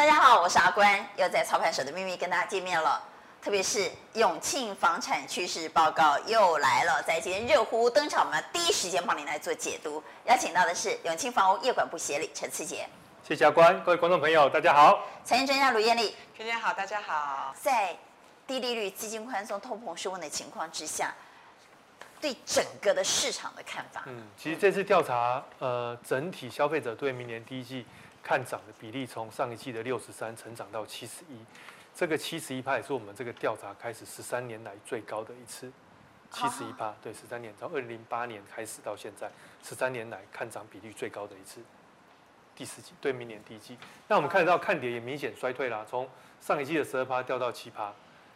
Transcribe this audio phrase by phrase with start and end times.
[0.00, 3.06] 大家好，我是阿关，又在操盘手的秘密跟大家见面了。
[3.42, 10.02] 特别是永庆房产趋势报告又来了，在今天热乎登场，我们第一时间帮您来做解读。
[10.24, 12.88] 邀请到的是永庆房屋业管部协理陈赐杰。
[13.22, 15.06] 谢谢阿关，各位观众朋友，大家好。
[15.22, 17.54] 财经专家卢艳丽，大家好，大家好。
[17.60, 17.94] 在
[18.46, 21.14] 低利率、资金宽松、通膨升温的情况之下，
[22.22, 24.04] 对整个的市场的看法？
[24.06, 27.84] 嗯，其实这次调查，呃，整体消费者对明年第一季
[28.22, 31.38] 看涨的比例，从上一季的六十三成长到七十一。
[31.94, 35.70] 这个七十一趴也是我们这个调查开始十三年来最高的一次，
[36.30, 39.28] 七十一趴，对，十三年从二零零八年开始到现在，
[39.62, 41.60] 十三年来看涨比率最高的一次。
[42.54, 46.08] 第四季对明年第一季，那我们看得到看跌也明显衰退啦，从
[46.40, 47.92] 上一季的十二趴掉到七趴，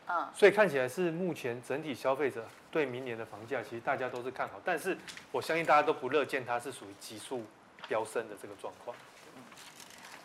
[0.08, 4.96] 嗯，所以看起来是目前整体消费者对明年的房价其实大家都是看好，但是
[5.30, 7.44] 我相信大家都不乐见它是属于急速
[7.86, 8.96] 飙升的这个状况。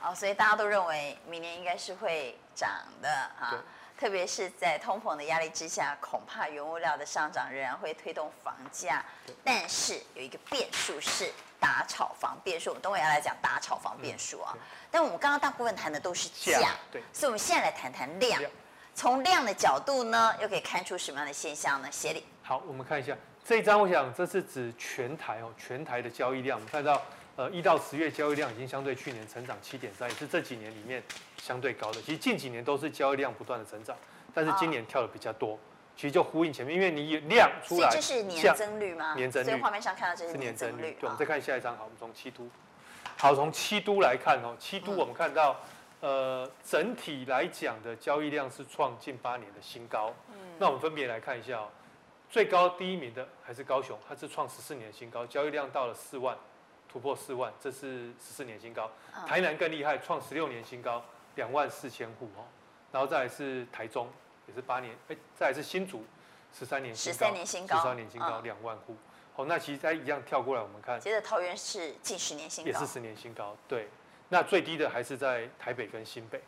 [0.02, 2.70] 好，所以大家都认为明年应该是会涨
[3.02, 3.62] 的啊，
[4.00, 9.04] 特别是在通膨的压力之下，恐怕原物料的上涨仍然会推动房价。
[9.44, 14.56] 但是有一个变数是打炒房变数，我们等会要来讲打炒房变数啊。
[14.90, 18.42] 但我们刚刚大部分谈的都是价，对，所以我们现在来谈谈量。
[18.96, 21.92] 从量的角度呢，又可以看出什么样的现象呢？
[21.92, 22.26] 协理。
[22.42, 23.14] 好，我们看一下
[23.46, 27.02] 这一张，我想这是指全台哦，全台的交易量，我们看到。
[27.40, 31.02] 呃，一到十月交易量已经相对去年成长七点三，也是这几年里面
[31.38, 32.02] 相对高的。
[32.02, 33.96] 其实近几年都是交易量不断的成长，
[34.34, 35.58] 但是今年跳的比较多，
[35.96, 39.16] 其实就呼应前面，因为你量出来，这是年增率吗？
[39.16, 39.48] 年增率。
[39.52, 40.82] 所以画面上看到这是年增率。
[40.82, 42.46] 对，我们再看下一张，好，我们从七都，
[43.16, 45.56] 好，从七都来看哦，七都我们看到，
[46.02, 50.14] 呃，整体来讲的交易量是创近八年的新高。
[50.28, 51.70] 嗯，那我们分别来看一下哦，
[52.30, 56.38] 最高第一名的还是高雄，它是创十四年的新高，交易量到了四万。
[56.92, 58.90] 突破四万，这是十四年新高。
[59.28, 61.04] 台南更厉害，创十六年新高，
[61.36, 62.44] 两万四千户哦。
[62.92, 64.10] 然后再来是台中，
[64.48, 66.04] 也是八年，哎，再来是新竹，
[66.52, 68.96] 十三年新高，十三年新高，十三年新高，两万户。
[69.36, 71.00] 好，那其实它一样跳过来，我们看。
[71.00, 73.56] 接着桃园是近十年新高，也是十年新高。
[73.68, 73.88] 对，
[74.28, 76.42] 那最低的还是在台北跟新北。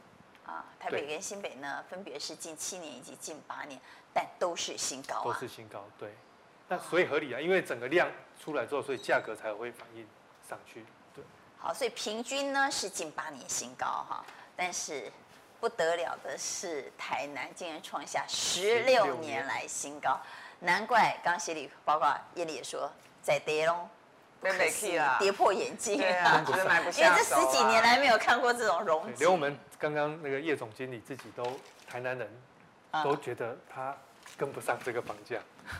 [0.44, 3.80] 啊，台北跟新北呢，分别是近七年以及近八年，
[4.12, 5.85] 但都是新高，都是新高。
[6.00, 6.13] 对，
[6.68, 8.09] 那所以合理啊，因为整个量
[8.40, 10.06] 出来之后，所以价格才会反应。
[10.51, 10.84] 上去，
[11.16, 11.23] 对，
[11.57, 15.09] 好，所以平均呢是近八年新高哈，但是
[15.62, 20.19] 不得了的是台南竟然创下十六年来新高，
[20.59, 22.91] 难怪刚协理报告燕俐也说
[23.23, 23.88] 在跌喽，
[24.41, 31.45] 被美气啊，跌破眼镜，对啊， 觉得买不下，因为这十几年来没有看过这种荣景，连我们刚刚那个叶总经理自己都
[31.88, 32.29] 台南人，
[33.06, 33.95] 都觉得他
[34.35, 35.38] 跟不上这个房价，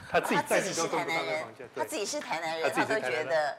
[0.10, 1.46] 他自己自己是台南人，
[1.76, 3.58] 他自己是台南人，他都觉得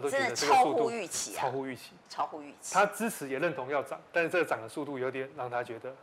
[0.00, 0.10] 对。
[0.10, 1.40] 真的超乎预期啊！
[1.40, 2.74] 超乎预期，超乎预期。
[2.74, 5.94] 他支持也认同要涨，但是这个涨的速度有点让他觉得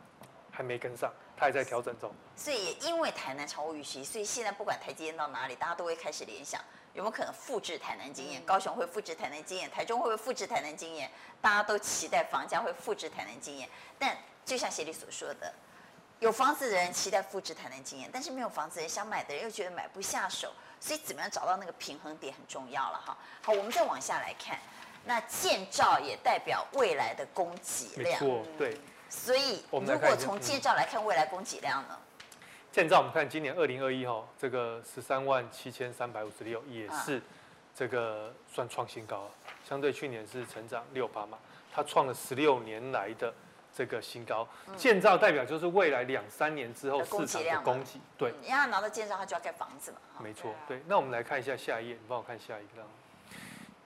[0.50, 2.12] 还没跟上，他还在调整中。
[2.34, 6.60] 所以也因为台南超乎预期，所以现在不管台积电到哪里，大家都会开始联想
[6.94, 11.10] 有没有可能复制台南经验，高雄会复制台南经验，台中会不会复制台南经验？
[11.40, 13.68] 大家都期待房价会复制台南经验。
[13.98, 15.52] 但就像协理所说的，
[16.20, 20.52] 有房子的人期待复制台南经验，但是没有房子的人想买的人又觉得买不下手。
[20.80, 23.16] 所以怎么样找到那个平衡点很重要了哈。
[23.42, 24.58] 好，我们再往下来看，
[25.04, 28.22] 那建造也代表未来的供给量。
[28.22, 28.80] 没错，对。
[29.08, 31.98] 所以如果从建造来看未来供给量呢？
[32.72, 37.22] 建造我们看今年二零二一哈，这个十三万七千三百五十六也是
[37.74, 39.30] 这个算创新高，
[39.66, 41.38] 相对去年是成长六八嘛，
[41.72, 43.32] 它创了十六年来的。
[43.76, 49.98] 这个新高，建造代表就是未来两三年之后市场的供给，对，你要拿到建造，他就要盖房子嘛。
[50.22, 50.80] 没错，对。
[50.86, 52.82] 那我们来看一下下一页，你帮我看下一个。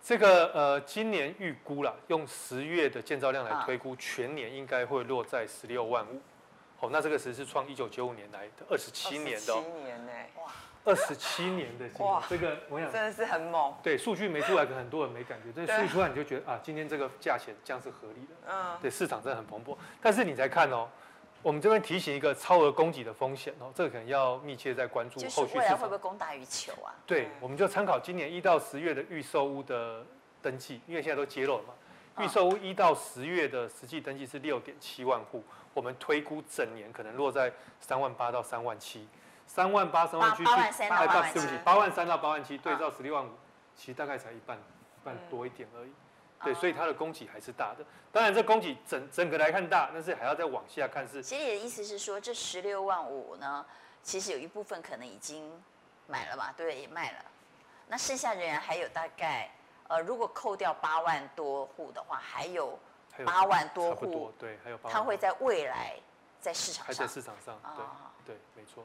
[0.01, 6.21] 这个呃，今年预估啦，用十月的建造量来推估，全年应该会落在十六万五。
[6.81, 9.41] 好，那这个是是创一九九五年来的二十七年的。
[9.41, 9.53] 七
[9.85, 10.13] 年呢？
[10.39, 10.51] 哇。
[10.83, 13.75] 二十七年的哇，这个我想真的是很猛。
[13.83, 15.53] 对，数据没出来，可能很多人没感觉。
[15.55, 18.51] 但数据出来，你就觉得啊，今天这个价钱将是合理的。
[18.51, 19.77] 嗯，对，市场真的很蓬勃。
[20.01, 20.89] 但是你再看哦，
[21.43, 25.59] 我们这边提醒一个超额供给的风险哦，这个可能要密切在关注后续。
[25.59, 26.97] 未来会不会供大于求啊？
[27.07, 30.03] 对，我们就参考今年一到十月的预售屋的
[30.41, 31.75] 登记，因为现在都揭露了嘛。
[32.25, 35.45] 预售屋一到十月的实际登记是六点七万户，
[35.75, 39.09] 我们推估整年可能落在三万八到三万七。
[39.47, 43.31] 三万八，三万七，八万三到八万七，对不起，八万三到八万七，对照十六万五，
[43.75, 45.91] 其实大概才一半，一半多一点而已。
[46.45, 47.85] 对，所以它的供给还是大的。
[48.13, 51.21] 当然，这供给整整个来看大，但是还要再往下看是。
[51.21, 53.67] 其实你的意思是说，这十六万五呢，
[54.05, 55.61] 其实有一部分可能已经
[56.07, 57.19] 买了嘛，对，也卖了。
[57.89, 59.51] 那剩下仍然还有大概，
[59.89, 62.79] 呃，如果扣掉八万多户的话，还有
[63.25, 65.95] 八万多户，对，还有八万它会在未来
[66.41, 67.07] 在市场上还在。
[67.07, 67.59] 市场上，
[68.25, 68.85] 对、没错。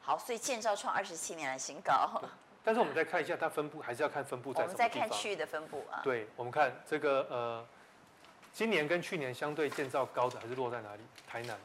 [0.00, 2.22] 好，所以建造创二十七年的新高。
[2.64, 4.88] 但是我们再看一下它分布，还是要看分布在我们再。
[4.88, 6.00] 看区域的分布啊。
[6.02, 7.66] 对，我们看这个呃，
[8.52, 11.02] 今年跟去年相对建造高的还是落在哪里？
[11.26, 11.58] 台南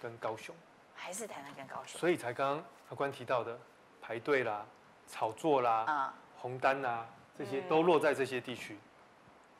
[0.00, 0.54] 跟高雄，
[0.94, 2.00] 还是台南跟高雄。
[2.00, 3.58] 所以才刚刚阿关提到的
[4.00, 4.64] 排队啦、
[5.06, 7.06] 炒作啦、啊，红单啦，
[7.38, 8.78] 这些都落在这些地区。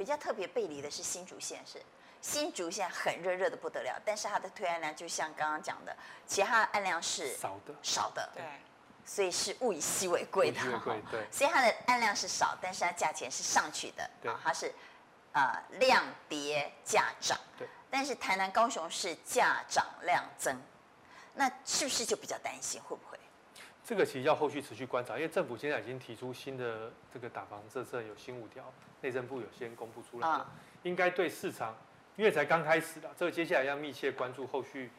[0.02, 1.81] 比较特别背离的是新竹县，是
[2.20, 5.96] 新竹县很热热的不得了，但是它的推案量就像刚刚讲的，
[6.26, 8.43] 其他的案量是少的，少的，对，
[9.06, 11.25] 所以是物以稀为贵的物以稀为贵对。
[11.31, 14.75] 所以它的案量是少，但是它价钱是上去的，对啊，它是
[15.34, 20.60] 呃量跌价涨，对，但是台南、高雄是价涨量增，
[21.34, 23.16] 那是不是就比较担心会不会？
[23.84, 28.64] 这个其实要后续持续观察，因为政府现在已经提出新的这个打房政策，有新五条，
[29.00, 30.40] 内政部有先公布出来
[30.84, 31.76] 应该对市场，
[32.17, 34.90] 因为才刚开始的，这个接下来要密切关注后续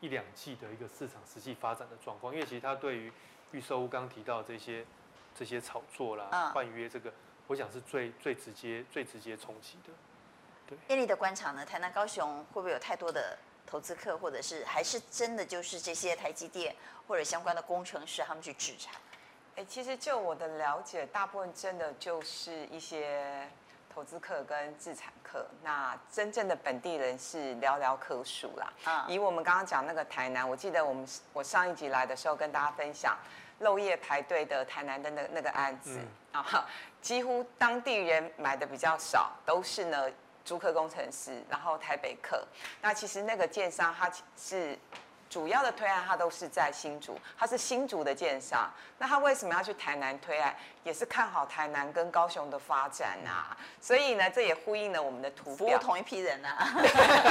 [0.00, 3.12] 一两季的一个市场实际发展的状况，因为其实它对于
[3.50, 4.84] 预售屋刚提到的这些
[5.34, 7.12] 这些炒作啦、啊换约这个，
[7.48, 10.76] 我想是最最直接最直接冲击的。
[10.88, 13.36] 叶莉的观察呢，台南、高雄会不会有太多的
[13.74, 16.72] 投资客，或者是还是真的就是这些台积电
[17.08, 18.94] 或者相关的工程师他们去制产？
[19.56, 23.48] 哎，其实就我的了解，大部分真的就是一些
[23.92, 28.72] 投资客跟自产客，那真正的本地人是寥寥可数啦。
[28.84, 33.18] 啊以我们刚刚讲那个台南，我记得我们我上一集来的时候跟大家分享
[33.58, 35.98] 漏夜排队的台南的那那个案子
[36.32, 36.64] 嗯啊，
[37.02, 40.08] 几乎当地人买的比较少，都是呢
[40.44, 42.46] 租客工程师，然后台北客。
[42.82, 44.78] 那其实那个建商他是。
[45.28, 48.70] 主要的推案，他都是在新竹，他是新竹的建商。
[48.98, 50.54] 那他为什么要去台南推案？
[50.84, 53.56] 也是看好台南跟高雄的发展啊。
[53.80, 55.66] 所以呢，这也呼应了我们的图表。
[55.66, 56.68] 服务同一批人呐、啊，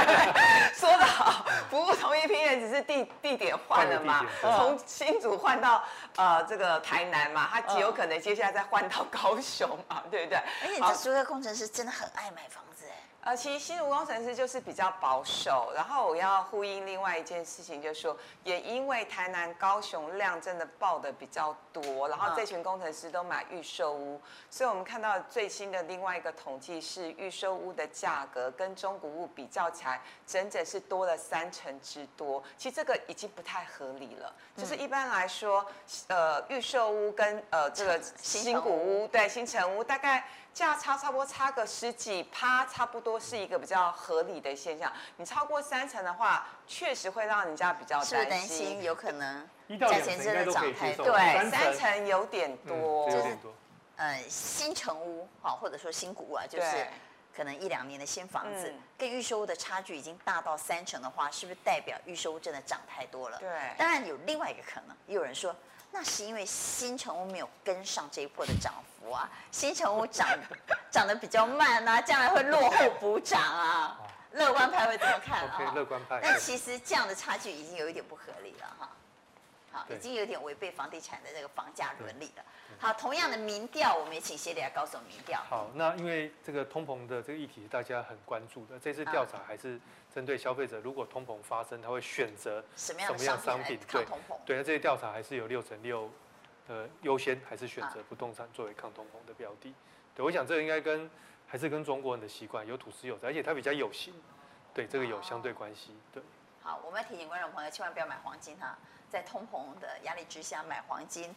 [0.76, 5.84] 说得好，服务同一批人，只是地地点换了嘛，从新竹换到
[6.18, 10.40] 呃这个台南嘛，他极有可能接下来再换到高雄嘛，对不对？
[10.64, 12.96] 而且这租客工程师真的很爱买房子哎。
[13.26, 32.44] 呃，其实新竹工程师就是比较保守，然后我要呼应另外一件事情，就是说，也因为台南、高雄量真的爆的比较多，然后这群工程师都买预售屋，所以我们看到最新的另外一个统计是预售屋的价格跟中古屋比较起来，整整是多了三成之多。
[32.58, 35.66] 其实这个已经不太合理了，就是一般来说，
[36.10, 40.26] 呃，预售屋跟呃这个新古屋，对，新城屋大概。
[40.54, 44.92] 价差差不多差个十几趴，差不多是一个比较合理的现象。
[45.18, 48.20] 你超过三成的话，确实会让人家比较担心。
[48.20, 53.52] 是担心有可能价钱真的涨太多，对，三三成有点多，嗯、有点多。
[53.96, 56.88] 呃，新城屋好，或者说新古屋啊，就是
[57.36, 63.40] 可能一两年的新房子，嗯、跟预售屋的差距已经大到三成的话，是不是代表预售屋真的涨太多了？
[63.40, 63.50] 对。
[63.78, 65.56] 当然有另外一个可能，也有人说。
[65.94, 70.28] 那是因为新城屋没有跟上这一波的涨幅啊，新城屋涨
[70.90, 74.00] 涨得比较慢啊，将来会落后补涨啊。
[74.32, 75.72] 乐观派会这么看啊？
[75.76, 76.20] 乐观派。
[76.20, 78.90] 但其实这样的差距已经有一点不合理了哈。
[79.72, 82.44] 好，已经有点违背房地产的这个房价伦理了。
[82.84, 85.40] 好，同样的民调，我们也请协理来告诉我们民调。
[85.50, 89.80] 好，那因为这个通膨的这个议题，大家很关注的，这次调查还是。
[90.14, 94.38] 针对消费者，如果通膨发生，他会选择什么样的商品抗通膨？
[94.46, 96.08] 对，那这些调查还是有六成六，
[96.68, 99.74] 呃，优先还是选择不动产作为抗通膨的标的。
[100.14, 101.10] 对，我想这个应该跟
[101.48, 104.14] 还是跟中国人的习惯有土石有财，而且它比较有形，
[104.72, 105.98] 对，这个有相对关系。
[106.14, 106.22] 对。
[106.62, 108.78] 好，我们要提醒观众朋友，千万不要买黄金哈，
[109.10, 111.36] 在通膨的压力之下买黄金，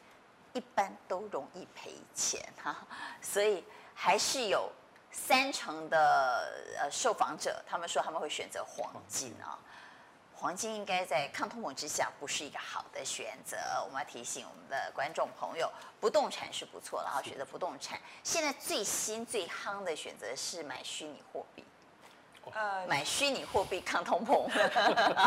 [0.56, 2.74] 一般都容易赔钱哈，
[3.20, 3.62] 所以
[3.94, 4.70] 还是有。
[5.18, 6.46] 三成的
[6.78, 9.56] 呃受访者，他们说他们会选择黄金啊，
[10.34, 13.56] 黄金应该在抗通膨之下不是一个好的选择。
[13.82, 17.98] 我们要提醒我们的观众朋友，不动产是不错的哈，选择不动产。
[18.22, 21.64] 现在最新最夯的选择是买虚拟货币，
[22.52, 24.46] 呃，买虚拟货币抗通膨。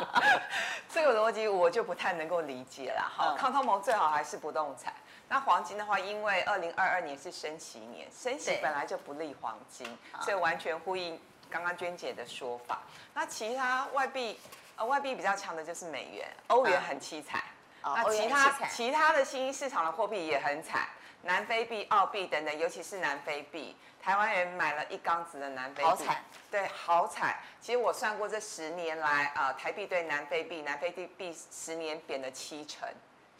[0.88, 4.94] 这个逻辑我就不太能够理解了哈，抗通膨最好还是不动产。
[5.30, 9.88] 那黄金的话，因为二零二二年是升息年，升息本来就不利黄金，
[10.22, 12.82] 所以完全呼应刚刚娟姐的说法。
[13.14, 14.40] 那其他外币，
[14.76, 17.44] 呃，外币比较强的就是美元，欧元很凄惨。
[17.82, 20.90] 那其他其他的新兴市场的货币也很惨，
[21.22, 26.24] 南非币、澳币等等，尤其是南非币，台湾人买了一缸子的南非币，好惨。
[26.50, 27.38] 对，好惨。
[27.62, 32.90] 其实我算过这十年来啊，台币对南非币，南非币十年贬了七成。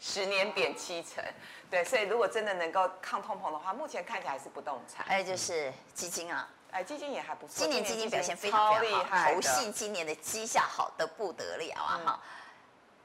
[0.00, 1.22] 十年贬七成，
[1.70, 5.04] 对，所以如果真的能够抗通膨的话，目前看起来是不动产。
[5.06, 12.20] 还有就是基金啊，哎，基金也还不错，今年基金表现非常非常好，投信今年的绩效好的不得了啊哈。
[12.24, 12.40] 嗯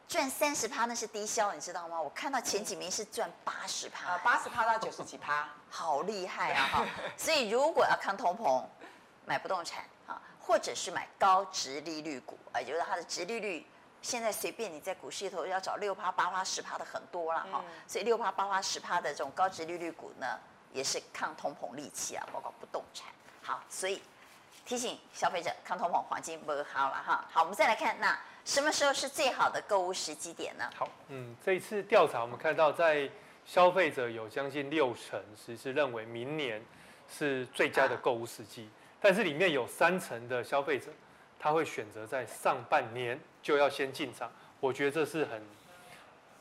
[0.07, 1.99] 赚三十趴那是低消，你知道吗？
[1.99, 6.69] 我看到前几名是赚八十趴，呃，八十趴到九十几趴， 好厉害啊！
[6.71, 6.85] 哈，
[7.17, 8.63] 所以如果要抗通膨，
[9.25, 13.65] 买不动产啊，或者是买高殖利率股啊，也就是它的殖利率
[14.05, 20.39] 现在随便你在股市里头要找六趴、八趴、十趴的很多了哈，所以六趴、八趴、十趴的这种高值利率股呢，
[20.71, 23.07] 也是抗通膨利器啊，包括不动产。
[23.41, 23.99] 好，所以
[24.63, 27.25] 提醒消费者，抗通膨黄金不好了哈。
[27.31, 28.15] 好，我们再来看那。
[28.45, 30.69] 什么时候是最好的购物时机点呢？
[30.75, 33.09] 好，嗯，这一次调查我们看到，在
[33.43, 36.63] 消费者有将近六成其实是认为明年
[37.11, 40.91] 是最佳的购物时机，啊、但是里面有三成的消费者
[41.45, 45.39] 他会选择在上半年就要先进场，我觉得这是很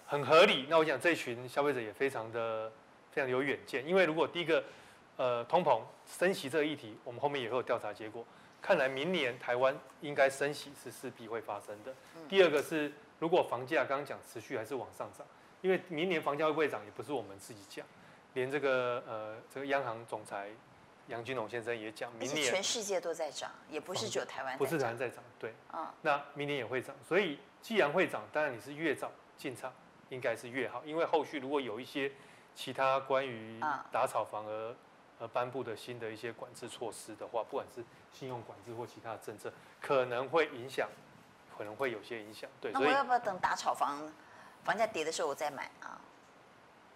[0.06, 0.64] 很合理。
[0.66, 2.72] 那我想这群消费者也非常的
[3.12, 4.64] 非常有远见，因为如果第一个
[5.18, 8.24] 呃通膨升息这个议题，我们后面也会有调查结果。
[8.62, 11.94] 看来明年台湾应该升息是势必会发生的。
[12.26, 15.26] 第二个是，如果房价刚刚讲持续还是往上涨，
[15.60, 17.86] 因为明年房价会不会涨，也不是我们自己讲，
[18.32, 20.48] 连这个呃这个央行总裁
[21.08, 25.54] 杨金龙先生也讲，明年全世界都在涨，也不是只有台湾，不是台湾在涨，对，
[26.00, 29.72] 那明年也会涨，所以既然会涨，当然你是越早进场
[30.08, 32.10] 应该是越好，因为后续如果有一些
[32.54, 33.60] 其他关于
[33.92, 34.74] 打炒房而
[35.20, 40.88] 而颁布的新的一些管制措施的话，不管是信用管制或其他的政策，可能会影响，
[41.56, 42.48] 可能会有些影响。
[42.60, 44.00] 对，那我要不要等打炒房，
[44.62, 46.00] 房价跌的时候我再买啊？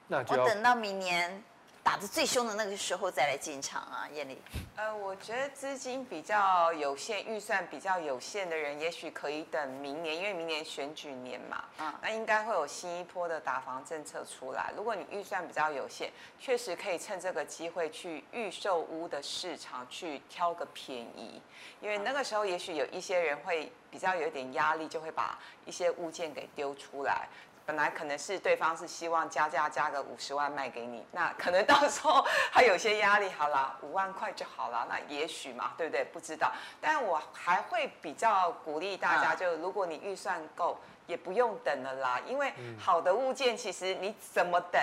[0.06, 1.42] 那就我等到明年。
[1.88, 4.36] 打得最凶的那个时候再来进场啊，艳丽。
[4.76, 14.70] 呃，我觉得资金比较有限，预算比较有限的人，也许可以等明年，因为明年选举年嘛，嗯，那应该会有新一波的打房政策出来。
[14.76, 21.40] 如果你预算比较有限，确实可以趁这个机会去预售屋的市场去挑个便宜，
[21.80, 27.26] 因为那个时候也许有一些人会比较有点压力，就会把一些物件给丢出来。
[27.68, 33.28] 本来可能是对方是希望加价加个五十万卖给你，那可能到时候还有些压力。
[33.28, 36.02] 好了，五万块就好了，那也许嘛，对不对？
[36.02, 36.50] 不知道。
[36.80, 44.80] 但我还会比较鼓励大家，就如果你预算够，也不用等了啦，因为好的物件其实你怎么等，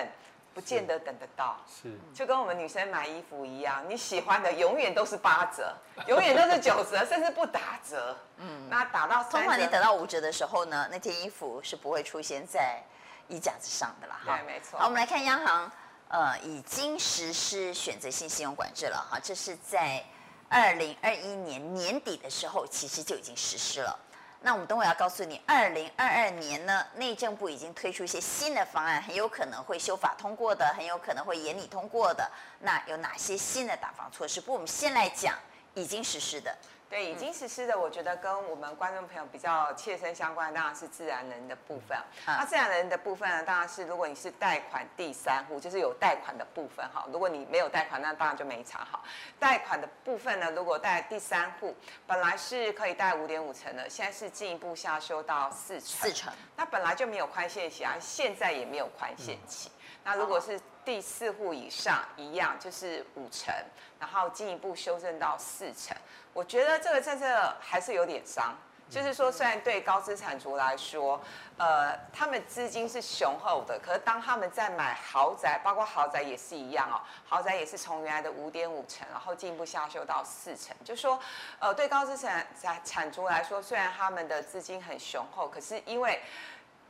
[0.55, 5.75] 不见得等得到，是，就跟我们女生买衣服一样，你喜欢的永远都是八折，
[6.07, 8.15] 永远都是九折，甚至不打折。
[8.37, 12.81] 嗯，那打到，通常你等到五折的时候呢，那件衣服是不会出现在
[13.27, 14.21] 衣架子上的啦。
[14.23, 14.79] 对，没错。
[14.79, 15.69] 好，我们来看央行，
[16.07, 20.01] 呃，已经实施选择性信用管制了哈，这是在
[20.47, 23.99] 二零二一年年底的时候，其实就已经实施了。
[24.45, 32.29] 那我们等会要告诉你，二零二二年呢，内政部已经推出一些新的方案，很有可能会修法通过的，很有可能会严拟通过的。
[32.59, 34.39] 那有哪些新的打防措施？
[34.39, 35.33] 不，我们先来讲
[35.73, 36.55] 已经实施的。
[36.95, 41.97] 对，已经实施的，我觉得跟我们观众朋友比较切身相关的，当然是自然人的部分。
[42.25, 47.05] 那自然人的部分呢，当然是如果你是贷款第三户，就是有贷款的部分哈。
[47.11, 49.01] 如果你没有贷款，那当然就没查哈。
[49.37, 51.75] 贷款的部分呢，如果贷第三户，
[52.07, 55.99] 本来是可以贷五点五成的，现在是进一步下修到四成。
[55.99, 56.31] 四成。
[56.55, 59.69] 那本来就没有宽限期啊，现在也没有宽限期。
[60.05, 63.53] 那如果是第四户以上，一样就是五成，
[63.99, 65.97] 然后进一步修正到四成。
[66.31, 68.55] 我觉得这个政策还是有点伤，
[68.89, 71.19] 就是说，虽然对高资产族来说，
[71.57, 81.19] 呃，他们资金是雄厚的，可是当他们在买豪宅，包括豪宅也是一样哦，豪宅也是从原来的五点五成，然后进一步下修到四成，就说，
[81.59, 86.21] 呃，对高资产产产族来说，虽然他们的资金很雄厚，可是因为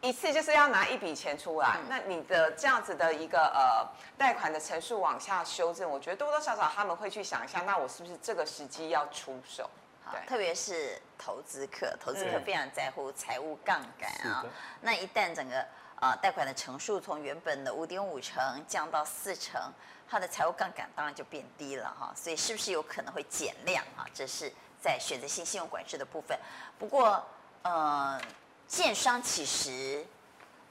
[0.05, 3.83] 一次就是要拿一笔钱出来，那你的这样子的一个呃
[4.15, 9.67] 贷款的层数往下修正，我觉得多多少少他们会去想一下，那我是不是这个时机要出手？
[10.03, 14.45] 好，特别是投资客，投资客非常在乎财务杠杆啊。
[14.81, 15.65] 那一旦整个
[15.99, 19.59] 呃贷款的成数从原本的五点五成降到四成，
[20.07, 22.13] 它的财务杠杆当然就变低了哈。
[22.15, 24.05] 所以是不是有可能会减量啊？
[24.13, 26.37] 这是在选择性信用管制的部分。
[26.77, 27.25] 不过
[27.63, 28.21] 呃。
[28.67, 30.05] 建商其实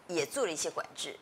[0.06, 1.16] 也做了一些管制，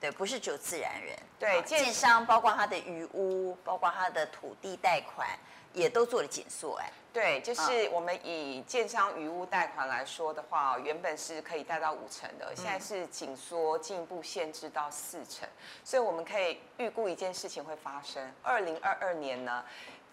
[0.00, 5.28] 对，不是只有自然人，对，建商包括他的余屋，包括他的土地贷款，
[5.72, 15.48] 也都做了紧缩，哎，对，就是我们以建商余屋贷款来说的话，原本是可以贷到五成的，现在是紧缩，进一步限制到四成，
[15.84, 19.64] 所以我们可以预估一件事情会发生，二零二二年呢。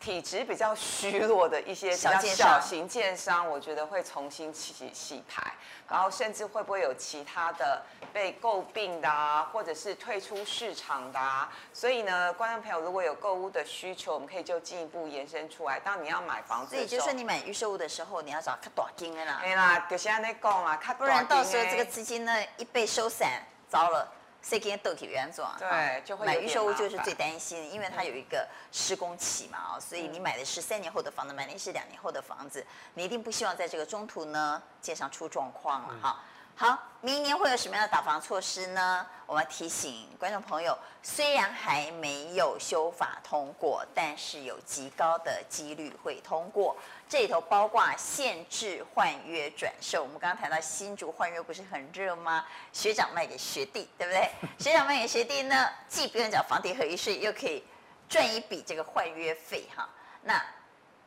[0.04, 5.54] 体质比较虚弱的一些比较小型建商，我觉得会重新洗洗牌，
[5.90, 7.82] 然后甚至会不会有其他的
[8.12, 11.50] 被诟病的啊，或者是退出市场的啊。
[11.72, 15.80] 所以呢，观众朋友如果有购物的需求，我们可以就进一步延伸出来。
[15.80, 19.40] 当你要买房子，所以就是说你买预售屋的时候，你要找较大金的啦。
[19.42, 24.12] 对啦，就是安尼讲啦，不然到时候这个资金呢一被收散，糟了。
[24.44, 25.56] 谁给你逗起原状？
[25.58, 36.20] 对，就会买预售屋就是最担心，因为它有一个施工期嘛，哦，所以你买的是三年后的房子，买的是两年后的房子，你一定不希望在这个中途呢，建上出状况了哈。
[36.56, 39.08] 好，明年会有什么样的打房措施呢？
[39.26, 46.78] 我们提醒观众朋友，虽然还没有修法通过，但是有极高的几率会通过。
[47.14, 50.02] 这里头包括限制换约转售。
[50.02, 52.44] 我们刚刚谈到新竹换约不是很热吗？
[52.72, 54.32] 学长卖给学弟，对不对？
[54.58, 57.64] 学长卖给学弟呢，既不用缴房地合一税，又可以
[58.10, 59.88] 赚一笔这个换约费哈。
[60.24, 60.44] 那。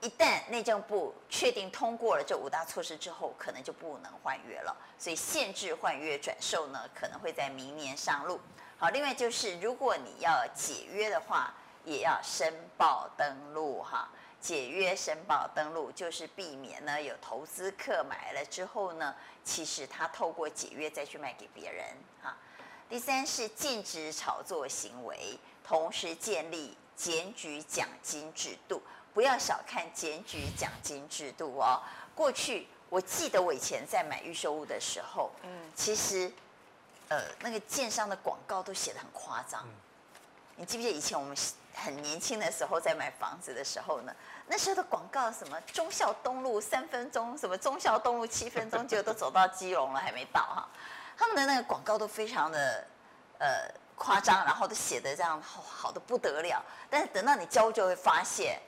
[0.02, 4.76] 一旦内政部确定通过了这五大措施之后，可能就不能换约了。
[4.98, 8.38] 所以限制换约转售呢，可能会在明年上路。
[8.78, 14.08] 好，另外就是如果你要解约的话，也要申报登录哈。
[14.46, 19.12] 解约申报登录就是避免呢有投资客买了之后呢，
[19.44, 21.84] 其实他透过解约再去卖给别人
[22.22, 22.38] 啊。
[22.88, 28.80] 第三是禁止炒作行为，同时建立检举奖金制度。
[29.12, 31.82] 不要小看检举奖金制度哦。
[32.14, 36.30] 过去我记得我以前在买预售物的时候，嗯，其实，
[37.08, 39.66] 呃，那个建商的广告都写得很夸张。
[40.56, 41.36] 你记不记得以前我们
[41.75, 44.12] 很年轻的时候在买房子的时候呢？
[44.46, 50.68] 那时候的广告什么忠孝东路三分钟，什么忠孝东路七分钟，结果都走到基隆了还没到哈。
[51.16, 52.84] 他们的那个广告都非常的
[53.38, 53.46] 呃
[53.94, 56.64] 夸张，然后都写得这样好好的不得了。
[56.88, 58.60] 但是等到你交就会发现。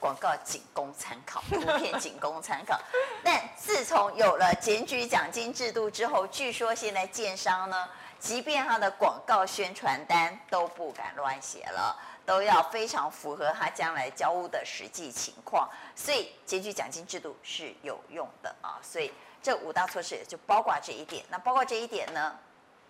[0.00, 2.80] 广告仅供参考，图片仅供参考。
[3.22, 7.86] 但自从有了检举奖金制度之后，据说现在建商呢，
[8.20, 15.68] 即便他的广告宣传单都不敢乱写了，都要非常符合他将来交屋的实际情况。
[15.96, 18.78] 所以检举奖金制度是有用的啊。
[18.82, 21.24] 所以这五大措施也就包括这一点。
[21.30, 22.38] 那包括这一点呢？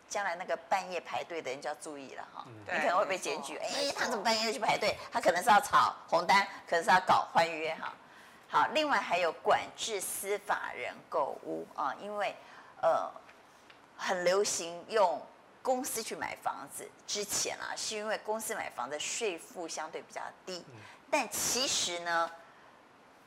[0.09, 3.57] 将来那个半夜排队的人就要注意了哈，你可能会被检举。
[3.59, 4.99] 哎，他怎么半夜去排队？
[5.13, 7.93] 他可能是要炒红单，可能是要搞换约哈。
[8.49, 12.35] 好，另外还有管制司法人购物啊，因为
[12.83, 13.09] 呃
[14.01, 15.21] 很流行用
[15.63, 16.89] 公司去买房子。
[17.07, 20.65] 之前啊，是因为公司买房的税负相对比较低，
[21.11, 22.31] 但其实呢，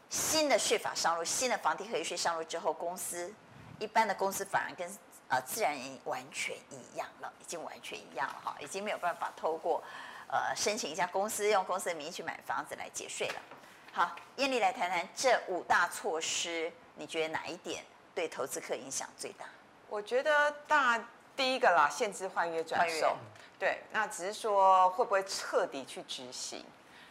[0.10, 3.32] 新的税法上路，新的房地合一税上路之后，公司
[3.78, 4.90] 一般的公司反而跟
[5.30, 9.84] 啊，自然人完全一样了，已经完全一样了哈，已经没有办法透过
[10.28, 13.36] 呃申请一家公司用公司的名义去买房子来节税了。
[13.92, 17.84] 好，艳丽来谈谈这五大措施，你觉得哪一点
[18.16, 19.46] 对投资客影响最大？
[19.94, 21.00] 我觉得大
[21.38, 23.16] 第一个啦，限制换约转售，
[23.60, 26.66] 对，那只是说会不会彻底去执行，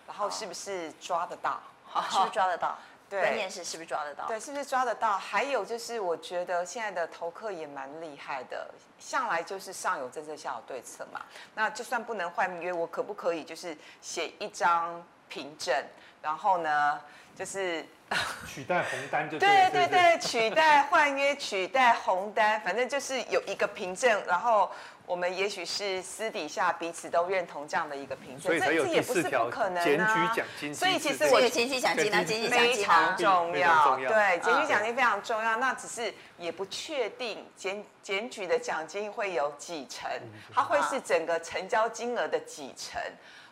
[0.04, 1.60] 然后是不是抓得到？
[1.84, 2.76] 好，是不是抓得到？
[3.08, 4.26] 对，关键是是不是抓得到？
[4.26, 5.16] 对，是不是抓得到？
[5.16, 8.68] 还有就是，我觉得现在的投客也蛮厉害的，
[8.98, 11.20] 向来就是上有政策，下有对策嘛。
[11.54, 15.72] 那就算不能换约，我可不可以就是写一张凭证，
[16.20, 17.00] 然后呢，
[17.36, 17.86] 就是
[18.46, 24.70] 取代红单就对对对，取代换约，取代红单，反正就是有一个凭证，然后。
[25.04, 30.32] 我们也许是私底下彼此都认同这样的一个评价，这这也不是不可能啊。
[30.72, 35.56] 所以其实我检举奖金呢，检举奖金非常重要，对，检举奖金非常重要。
[35.56, 40.08] 那只是也不确定检检举的奖金会有几成，
[40.54, 43.02] 它会是整个成交金额的几成。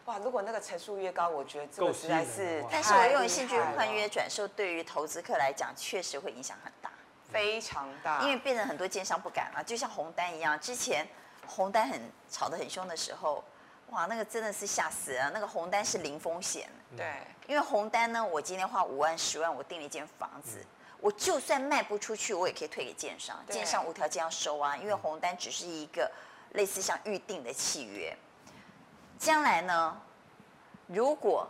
[0.07, 2.65] 哇，如果那个层数越高，我觉得这个实在是。
[2.71, 6.91] 但是我用兴趣换约转售，对于投资客来讲，确实会影响很大，
[7.31, 8.21] 非常大。
[8.23, 11.07] 因为变成很多奸商不敢了，就像红单一样，之前。
[11.47, 13.43] 红单很炒得很凶的时候，
[13.89, 15.33] 哇，那个真的是吓死人。
[15.33, 17.13] 那个红单是零风险，对，
[17.49, 20.65] 因为红单呢，我今天花五万、十万，我订了一间房子，
[21.01, 24.77] 我就算卖不出去，我也可以退给建商，建商无条件要收啊。
[24.77, 26.09] 因为红单只是一个
[26.53, 28.17] 类似像预定的契约。
[29.21, 29.97] 将来呢，
[30.89, 31.49] 如果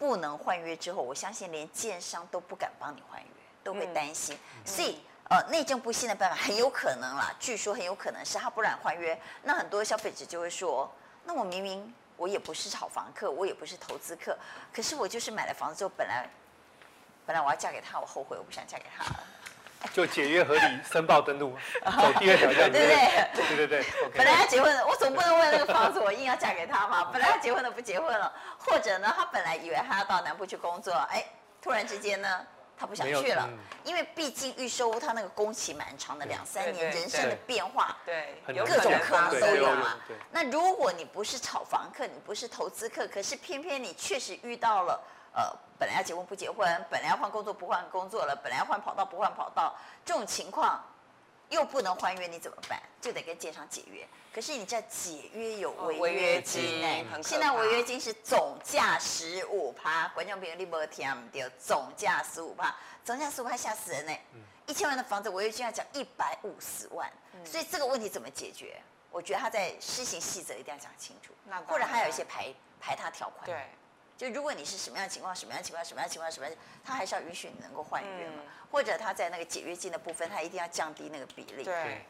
[0.00, 3.28] 不能换约之后，我相信连建商都不敢帮你换约，
[3.62, 5.00] 都会担心，所以。
[5.30, 10.92] 呃，内政部新的办法很有可能啦，据说很有可能是他不让换约，那很多消费者就会说，
[11.24, 14.36] 那我明明我也不是炒房客，我也不是投资客，
[14.74, 16.28] 可是我就是买了房子之后，本来
[17.24, 19.24] 本来我要嫁给他，我后悔我不想嫁给他了，
[19.92, 22.86] 就解约合理申报登录，走第二条对不对？
[23.34, 23.84] 对对对对。
[24.14, 27.08] 本来要结婚的，我总不能为了那个房子我硬要嫁给他嘛？
[27.12, 31.24] 本来要结婚的不结婚了，或者呢，他本来以为他要到南部去工作，哎，
[31.60, 32.28] 突然之间呢？
[32.74, 39.94] 他不想去了，嗯、因为毕竟预售屋它那个工期蛮长的，两三年，人生的变化，对，各种可能都有嘛。
[40.32, 45.00] 那如果你不是炒房客，你不是投资客，可是偏偏你确实遇到了，
[45.32, 45.42] 呃，
[45.82, 50.80] 本来要结婚不结婚，本来要换工作不换工作了，本来要换跑道不换跑道，这种情况。
[51.48, 52.80] 又不能还约，你怎么办？
[52.98, 54.08] 就得跟建商解约。
[54.32, 61.50] 可是你知道解约有违约金哎，现在违约金是总价十五趴，观众朋友你没听到？
[61.58, 64.12] 总价十五趴，总价十五趴吓死人呢！
[64.66, 67.10] 一千万的房子违约金要缴一百五十万，
[67.44, 68.80] 所以这个问题怎么解决？
[69.10, 71.34] 我觉得他在施行细则一定要讲清楚，
[71.68, 72.46] 或者还有一些排
[72.80, 73.44] 排他条款。
[73.44, 73.68] 对，
[74.16, 78.42] 就如果你是什么样的情况，什么样的情况，什么样的情况，什么样，他还是要允许你能够换约嘛。
[78.70, 82.04] 或者他在那个解约金的部分，他一定要降低那个比例，对，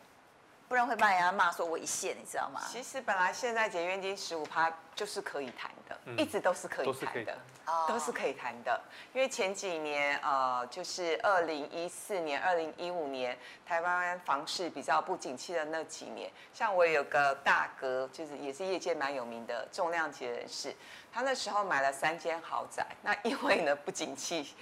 [0.72, 2.62] 不然会把人家骂说违宪，你知道吗？
[2.66, 7.38] 其实本来现在解约金十五趴就是可以谈的，嗯、一直都是可以谈的，
[7.87, 8.80] 都是可以谈的。
[9.12, 20.74] 因为前几年呃，就是二零一四年、二零一五年台湾房市比较不景气的那几年，像我有个大哥，就是也是业界蛮有名的重量级人士，
[21.12, 24.54] 他那时候买了三间豪宅，那因为呢不景气。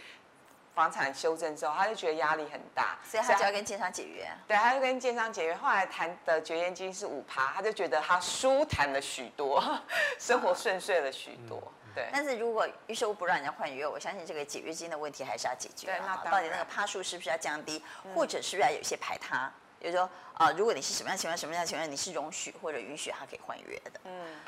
[0.81, 4.27] 房产修正之后，他就觉得压力很大，所以他就要跟建商解约。
[4.49, 5.55] 对，他就跟建商解约。
[5.55, 9.63] 后来谈的绝缘金是五趴，他就觉得他舒坦了许多，
[10.19, 11.63] 生活顺遂了许多。
[11.95, 12.09] 对。
[12.11, 15.89] 但是如果预售不让人家换约，我相信这个解约金的问题还是要解决。
[15.89, 19.53] 对，那到底那个趴数是不是要降低，或者是不是要有一些排他？
[19.79, 24.01] 比如说啊，如果你是什么样情况，什么样情况，你是容许或者允许他可以换约的。
[24.05, 24.41] 嗯。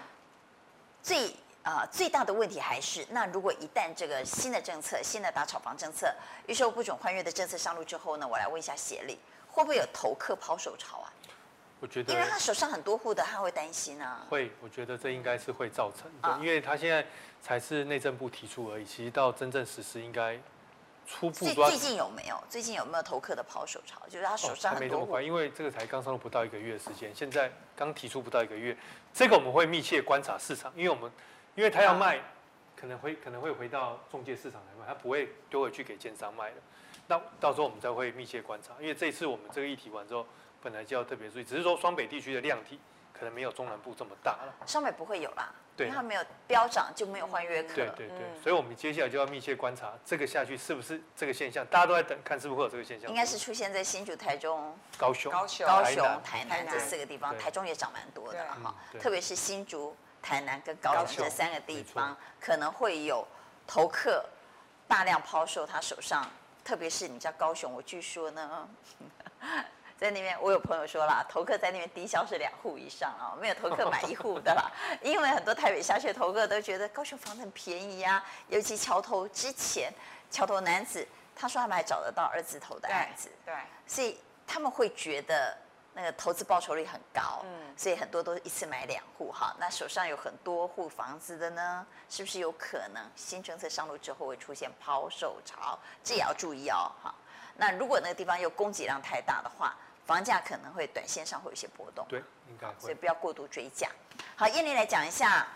[1.03, 1.37] 最。
[1.91, 6.13] 最大的问题还是，那如果一旦这个新的政策、新的打炒房政策、
[6.47, 11.13] 预售不准换约的政策上路之后呢，我来问一下协力，会不会有投客抛手潮啊？
[11.79, 14.27] 我觉得，因为他手上很多户的，他会担心啊。
[14.29, 17.05] 会，我觉得这应该是会造成的，因为他现在
[17.41, 20.37] 才是内政部提出而已，其实到真正实施应该
[21.07, 21.45] 初步。
[21.45, 22.43] 最最近有没有？
[22.49, 24.01] 最近有没有投客的抛手潮？
[24.09, 28.77] 就是他手上很多户、哦、还没这么快，因为这个才刚上路不到一个月的时间，现在刚提出不到一个月，
[29.13, 31.09] 这个我们会密切观察市场，因为我们。
[31.55, 32.19] 因为他要卖，
[32.75, 36.57] 可能会可能会回到中介市场来卖，他不会丢回去给奸商卖的。
[37.09, 38.73] 那到时候我们再会密切观察。
[38.81, 40.27] 因为这一次我们这个议题完之后，
[40.63, 42.81] 本来就要特别注意，只是说双北地区的量体
[43.13, 44.55] 可能没有中南部这么大了。
[44.67, 47.75] 双北不会有啦，对，因为它没有飙涨就没有换约客。
[47.75, 53.11] 对对对，所以我们接下来就要密切观察这个下去是不是这个现象，大家都在等看是不是会有这个现象。
[53.11, 59.95] 应该是出现在新竹、台中、高雄、高雄、高雄、台南这四个地方，台中也涨蛮多的了哈，特别是新竹。
[60.23, 63.27] 台南跟高雄这三个地方可能会有
[63.67, 64.25] 投客
[64.87, 66.31] 大量抛售他手上，
[66.65, 68.69] 特别是你知道高雄，我据说呢，
[69.99, 74.71] 在那边我有朋友说啦，投客在那边低消是两户以上啊，没有投客买一户的啦，
[75.03, 79.93] 因为很多台北下去的投客都觉得高雄房子很便宜啊，尤其桥头之前
[80.31, 83.55] 桥头男子他说他们还找得到二字头的案子，对，
[83.87, 85.57] 所以他们会觉得。
[85.95, 89.55] 那个投资报酬率很高，嗯，所以很多都一次买两户哈。
[89.59, 95.79] 那手上有很多户房子的呢，是不是有可能新政策上路之后会出现抛售潮？
[96.03, 97.15] 这也要注意哦，哈。
[97.57, 99.77] 那如果那个地方又供给量太大的话，
[100.07, 102.75] 房价可能会短线上会有些波动，对，应该会。
[102.81, 103.89] 所以不要过度追价。
[104.35, 105.47] 好，燕丽来讲一下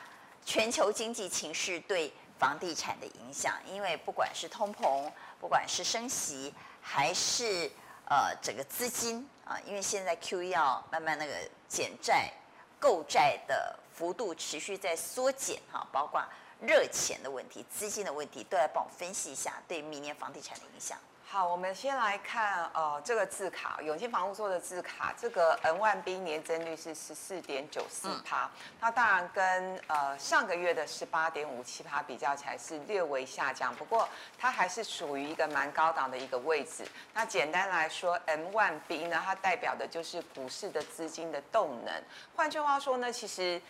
[0.45, 7.71] 全球经济情势对房地产的影响，因为不管是通膨，不管是升息，还是。
[8.09, 11.33] 呃，整个资金啊，因为现在 QE 要慢慢那个
[11.69, 12.33] 减债、
[12.81, 16.21] 购债的幅度持续在缩减哈，包括
[16.61, 20.99] 热钱的问题、资金的问题，都来帮我分析一下对明年房地产的影响。
[21.29, 28.49] 好，我们先来看呃这个字卡，永庆房屋做的字卡，这个 M1B 年增率是十四点九四趴，
[28.81, 34.09] 那当然跟呃上个月的十八点五七趴比较起来是略微下降，不过
[34.39, 36.87] 它还是属于一个蛮高档的一个位置。
[37.13, 41.93] 那简单来说，M1B 呢，它代表的就是股市的资金的动能。
[42.37, 43.61] 换句话说呢，其实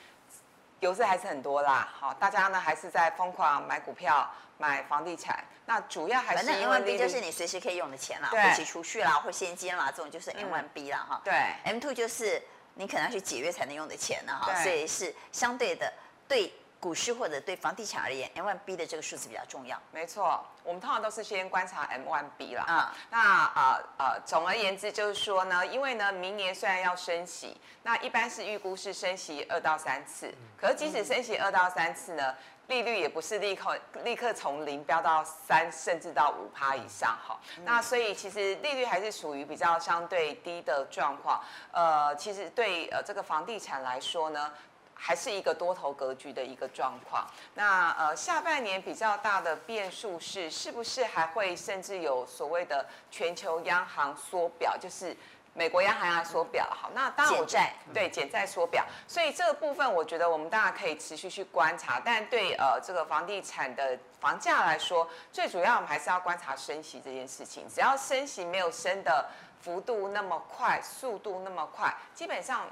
[0.80, 1.88] 游资还是很多啦。
[1.98, 4.30] 好，大家呢还是在疯狂买股票。
[4.58, 11.20] 买房地产，那主要还是因为 M1B 就是你随时可以用的钱啦，或起储蓄啦，或现金啦，这种就是 M1B 啦哈。
[11.24, 11.32] 对
[11.64, 12.42] ，M two 就是
[12.74, 15.92] 你可能要去解约才能用的钱呢哈，所以是相对的
[16.28, 19.80] 对股市或者对房地产而言，M one B 的这个数字比较重要。
[19.90, 22.64] 没错，我们通常都是先观察 M one B 啦。
[22.66, 32.34] 啊、嗯，那呃呃，总而言之就是说呢，因为呢明年虽然要升息，那一般是预估是升息二到三次，可是即使升息二到三次呢。
[32.68, 37.38] 利率也不是立刻立刻从零飙到三，甚至到五趴以上哈。
[37.62, 41.40] 那所以其实利率还是属于比较相对低的状况。
[41.70, 44.52] 呃，其实对呃这个房地产来说呢，
[44.96, 47.24] 还是一个多头格局的一个状况。
[47.54, 55.16] 那呃，下半年比较大的变数是，是不是还会甚至有所谓的全球央行缩表，就是。
[55.58, 57.46] 美国央行要缩表，好，那当然我
[57.94, 67.66] 对减债缩表，所以这个部分我觉得我们大家可以持续去观察，但对呃这个房地产的房价来说，最主要我们还是要观察升息这件事情。
[67.74, 69.30] 只要升息没有升的
[69.62, 72.66] 幅度那么快，速度那么快，基本上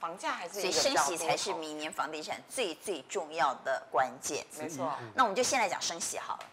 [0.00, 0.60] 房价还是。
[0.60, 4.44] 所以升息才是明年房地产最最重要的关键。
[4.58, 4.92] 没错。
[5.14, 6.44] 那我们就先来讲升息好了。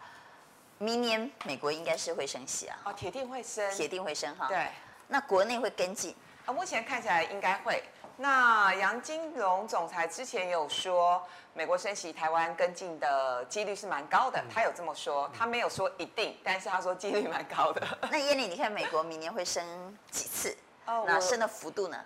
[0.78, 2.78] 明年美国应该是会升息啊。
[2.86, 3.72] 哦，铁定会升。
[3.74, 4.48] 铁定会升哈。
[4.48, 4.68] 对。
[5.08, 6.52] 那国内会跟进啊？
[6.52, 7.84] 目前看起来应该会。
[8.16, 11.22] 那杨金龙总裁之前有说，
[11.54, 14.44] 美国升息，台湾跟进的几率是蛮高的。
[14.54, 17.82] 他有这么说，他没有说一定，但是他说几率蛮高的。
[18.12, 19.66] 那燕丽，你看美国明年会升
[20.12, 20.56] 几次？
[20.86, 21.98] 哦，那升的幅度呢？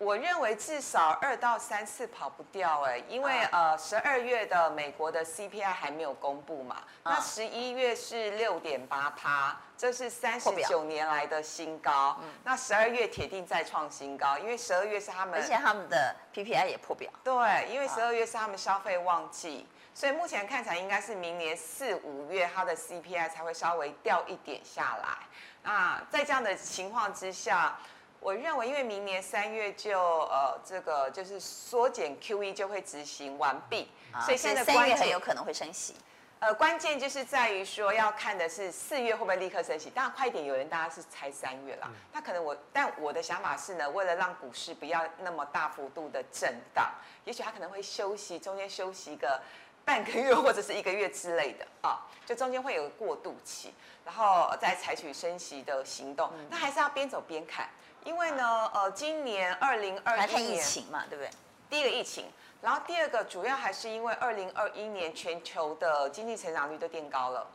[0.00, 25.18] 我认为至少二到三次跑不掉哎，因为呃十二月的美国的 CPI 还没有公布嘛，那十一月是六点八趴，这是三十九年来的新高，那十二月铁定再创新高，因为十二月是他们，而且他们的 PPI 也破表，对，因为十二月是他们消费旺季，所以目前看起来应该是明年四五月它的 CPI 才会稍微掉一点下来，
[25.62, 27.76] 那在这样的情况之下。
[28.20, 35.94] 我认为，因为明年三月就呃，这个就是缩减 QE 就会执行完毕，啊、所以现在三月很有可能会升息。
[36.38, 39.90] 呃，关键就是在于说要看的是四月会不会立刻升息。
[39.90, 41.90] 当然快一点，有人大家是猜三月啦。
[42.12, 46.90] 那可能我，但我的想法是呢，为了让股市不要那么大幅度的震荡，
[47.24, 49.40] 也许他可能会休息，中间休息一个
[49.84, 56.30] 半个月或者是一个月之类的啊，就中间会有个过渡期，然后再采取升息的行动。
[56.48, 57.68] 那还是要边走边看。
[58.04, 61.30] 因为呢，呃，今年二零二一年疫情嘛，对不对？
[61.68, 62.26] 第一个疫情，
[62.60, 67.46] 然后第二个主要还是因为二零二一年全球的经济成长率都变高了，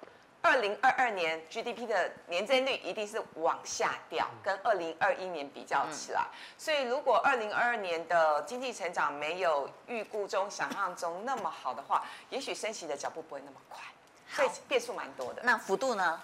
[0.41, 6.25] 二零二二年 GDP 的年增率一定是往下掉，跟二零二一年比较起来，
[6.58, 13.81] 所以如果二零二二年的经济成长没有预估中想象中那么好的话，也许升息的脚步不会那么快，
[14.31, 15.41] 所以变数蛮多的。
[15.43, 16.21] 那幅度呢？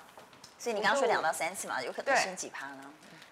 [0.57, 2.83] 所以你刚刚说两到三次嘛，有可能升几趴呢？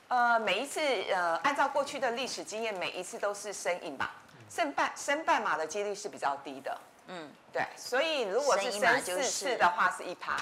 [0.09, 4.09] 呃，每一次呃，按照过去的历史经验，每一次都是升一码，
[4.49, 6.75] 升半升半码的几率是比较低的。
[7.07, 10.35] 嗯，对，所以如果是升四次的话，是一趴。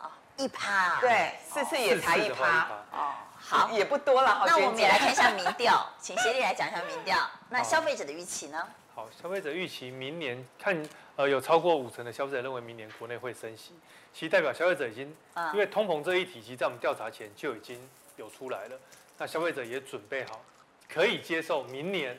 [0.00, 1.00] 哦，一趴。
[1.00, 2.68] 对，四次也才一趴。
[2.90, 4.42] 哦，好，也不多了。
[4.46, 7.16] 那我们也来看一下民 调，请协力来讲一下民调。
[7.50, 8.68] 那消费者的预期呢？
[8.96, 13.78] 好，消费者预期明年看，呃，有超过五成的消费者认为明年国内会升息，
[14.12, 15.16] 其实代表消费者已经，
[15.52, 17.78] 因为通膨这一题，其实在我们调查前就已经
[18.16, 18.76] 有出来了。
[19.16, 20.44] 那消费者也准备好，
[20.88, 22.18] 可以接受明年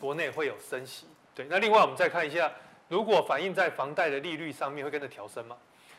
[0.00, 1.06] 国内会有升息。
[1.34, 2.50] 对，那另外我们再看一下，
[2.88, 5.56] 如果反映在房贷的利率上面，会跟着调升吗？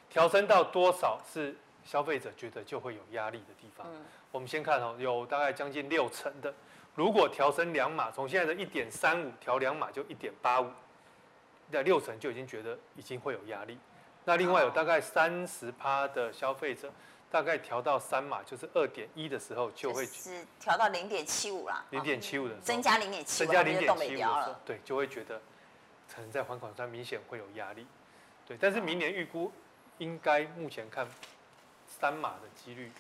[0.10, 3.86] 调升到多少是消费者觉得就会有压力的地方？
[3.94, 6.52] 嗯，我们先看哦，有大概将近六成的，
[6.96, 10.68] 如果调升两码，从现在的一点三五调两码就一点八五，
[11.70, 13.78] 那六成就已经觉得已经会有压力。
[14.26, 16.92] 那另外有大概三十趴的消费者。
[17.32, 25.42] 大概调到三码，就是二点一的时候就会是调到零点七五啦，零点七五的增加零点七五，增加零点七五的时候，对，就会觉得
[26.14, 27.88] 可能在还款上明显会有压力，
[28.46, 28.58] 对。
[28.60, 29.50] 但是明年预估
[29.98, 31.08] 应该目前看
[31.88, 32.92] 三码的几率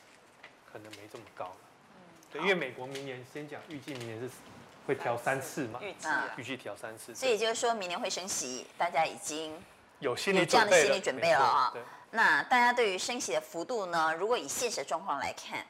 [0.72, 1.56] 可能没这么高了，
[2.32, 4.30] 对，因为美国明年先讲预计明年是
[4.88, 9.62] 会调三次嘛，预计预计调三次，所以就是说明年会升息，大家已经
[10.00, 11.74] 有心理这样的心理准备了啊。
[12.12, 14.13] 那大家对于升息的幅度呢？
[14.13, 15.65] 如果以现实状况来看，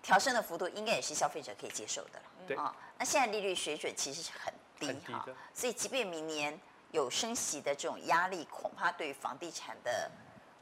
[0.00, 2.24] 调升的幅度应该也是消费者可以接受的了。
[2.46, 6.56] 对啊，那现在利率水准其实是很低哈，所以即便明年
[6.92, 10.10] 有升息的这种压力，恐怕对于房地产的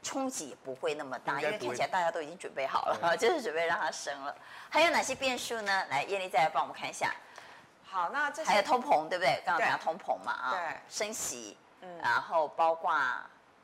[0.01, 4.35] 冲击也不会那么大，因为看起来大家都已经准备好了， 就是准备让它升了。
[4.69, 5.85] 还有哪些变数呢？
[5.89, 7.13] 来，艳丽再来帮我们看一下。
[7.83, 9.41] 好，那这还有通膨，对不对？
[9.45, 12.91] 刚刚讲通膨嘛啊，对，升息，嗯，然后包括。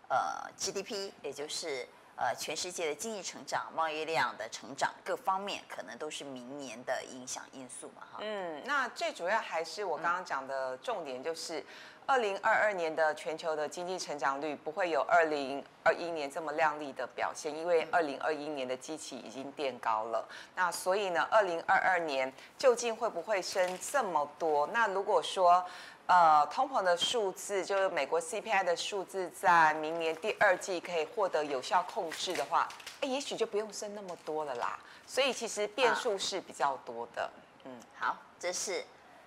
[0.10, 8.20] 呃，GDP 也就是呃全世界的经济成长、贸易量的成长，各方面可能都是明年的影响因素嘛，哈。
[8.22, 11.64] 嗯，那最主要还是我刚刚讲的重点，就是
[12.06, 20.26] 二零二二年的全球的经济成长率不会有二零二一年这么亮丽的表现，因为二零二一年的基期已经垫高了。
[20.56, 24.66] 那所以呢，二零二二年究竟会不会升这么多？
[24.68, 25.64] 那如果说
[26.08, 32.68] 呃，通膨的数字就是美国 CPI 的数字，在明年第二季可以获得有效控制的话，
[33.02, 34.80] 哎，也许就不用升那么多了啦。
[35.06, 37.30] 所以其实变数是比较多的。
[37.66, 38.86] 嗯，好，这是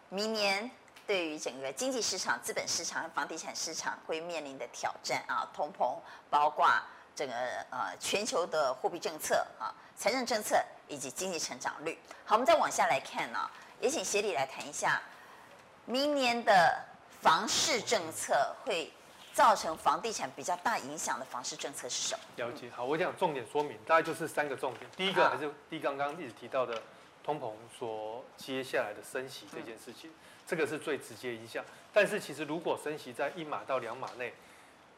[0.08, 0.70] 明年
[1.06, 5.98] 对于整个经济市场、资本市场和房地产市场会面临的挑战啊，通膨，
[6.30, 6.66] 包括
[7.14, 7.34] 整个
[7.68, 10.56] 呃全球的货币政策啊、财政政策
[10.88, 11.98] 以及经济成长率。
[12.24, 14.98] 好，我们再往下来看呢、啊，也请协理来谈一下，
[15.86, 16.84] 明年的
[17.20, 18.90] 房市政策会
[19.32, 22.20] 造成房地产比较大影响的房市政策是什么？
[22.36, 22.70] 了解。
[22.70, 24.90] 好，我想重点说明，大概就是三个重点。
[24.96, 26.80] 第一个还是第一刚刚一直提到的。
[27.22, 30.10] 通膨所接下来的升息这件事情，
[30.46, 31.62] 这个是最直接影响。
[31.92, 34.32] 但是其实如果升息在一码到两码内，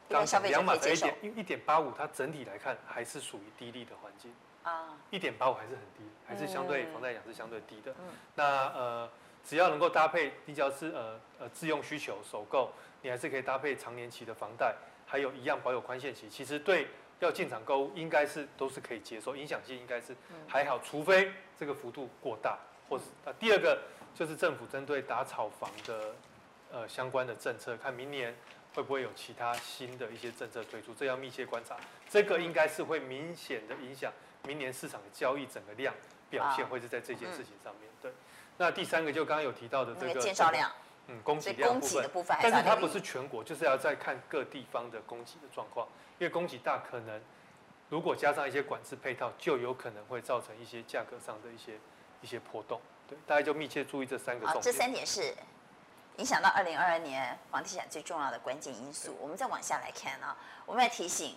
[0.09, 7.93] 当两码的一点一点八五，它整体来看还是属于低利的环境啊，一点八五还是很低，还是相对房贷讲是相对低的。
[7.99, 9.11] 嗯那呃，
[9.45, 14.75] 只要能够搭配，你只要是呃呃自用需求首购，你还是可以搭配长年期的房贷，
[15.07, 16.87] 还有一样保有宽限期，其实对。
[17.21, 20.13] 要进场购物，应该是都是可以接受，影响性应该是
[20.49, 23.81] 还好，除非这个幅度过大，或是啊，第二个
[24.13, 26.17] 就是政府针对打炒房的
[26.73, 28.35] 呃相关的政策，看明年
[28.75, 31.77] 会不会有其他新的一些政策推出，这要密切观察。
[32.11, 34.13] 这个应该是会明显的影响
[34.45, 35.95] 明年市场的交易整个量
[36.29, 37.89] 表现，会是在这件事情上面。
[38.03, 38.11] 对，
[38.59, 40.71] 那第三个就刚刚有提到的这个建造量，
[41.09, 41.87] 嗯，供给量部
[42.23, 45.89] 分，但是它不是全国，就是要再看各地方的供给的状况。
[46.19, 47.21] 因为供给大，可能
[47.89, 51.73] 如果加上一些管制配套，就有可能会造成一些价格上的一些
[52.21, 52.81] 一些波动。
[53.09, 54.63] 对，大家就密切注意这三个重点。
[54.63, 55.35] 这三点是
[56.19, 59.17] 影响到二零二二年房地产最重要的关键因素。
[59.21, 61.37] 我们再往下来看啊，我们要提醒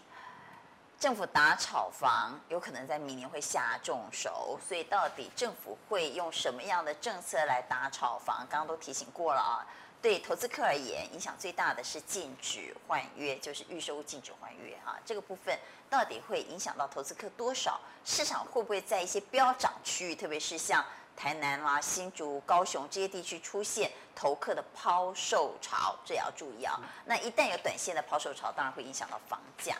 [1.05, 8.37] 政府打炒房有可能在明年会下重手，所以到底政府会用什么样的政策来打炒房？
[8.49, 9.61] 刚刚都提醒过了啊。
[10.01, 14.97] 对投资客而言，影响最大的是禁止换约，就是预售禁止换约哈。
[15.05, 15.55] 这个部分
[15.91, 17.79] 到底会影响到投资客多少？
[18.03, 20.83] 市场会不会在一些飙涨区域，特别是像
[21.15, 25.95] 台南啦、新竹、高雄这些地区出现投客的抛售潮？
[26.03, 26.79] 这也要注意啊。
[27.05, 29.77] 那一旦有短线的抛售潮，当然会影响到房价。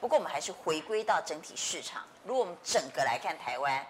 [0.00, 3.86] 不过我们还是回归到整体市场，如果我们整个来看台湾，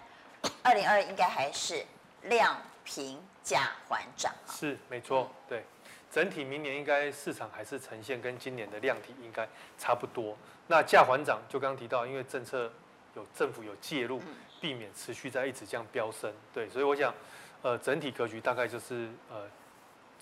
[0.62, 1.85] 二零二二应该还是
[2.23, 4.33] 量平价缓涨。
[4.49, 5.62] 是，没错，对。
[6.11, 9.47] 整体明年应该市场还是呈现跟今年的量体应该
[9.79, 10.35] 差不多。
[10.66, 12.73] 那价缓涨就刚刚提到，因为政策
[13.14, 14.18] 有政府有介入，
[14.59, 16.33] 避免持续在一直这样飙升。
[16.55, 17.14] 对，所以我想，
[17.61, 19.42] 呃，整体格局大概就是呃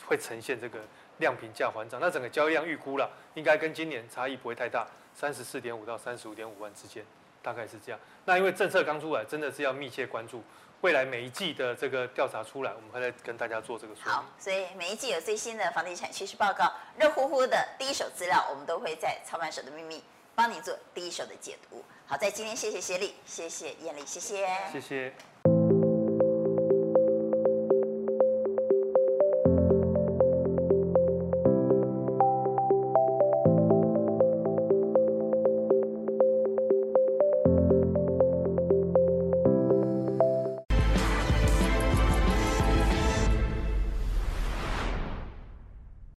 [0.04, 0.80] 会呈现这个
[1.18, 2.00] 量平价缓涨。
[2.00, 4.84] 那整个交易量预估了，应该跟今年差异不会太大，
[5.18, 7.02] 三十四点五到三十五点五万之间，
[7.42, 7.98] 大概是这样。
[8.26, 10.42] 那因为政策刚出来，真的是要密切关注。
[10.82, 14.12] 未来每一季的这个调查出来，我们会再跟大家做这个说明。
[14.12, 21.82] 好，所以每一季有最新的房地产趋势报告，热乎乎的第一手资料，我们都会在操盘手的秘密帮你做第一手的解读。
[22.06, 25.14] 好，在今天谢谢协力，谢谢艳丽，谢谢，谢谢。